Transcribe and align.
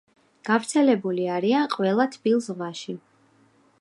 გავრცელებული 0.47 1.27
არიან 1.35 1.69
ყველა 1.75 2.07
თბილ 2.17 2.41
ზღვაში. 2.47 2.97